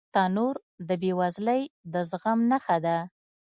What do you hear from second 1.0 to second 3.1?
بې وزلۍ د زغم نښه ده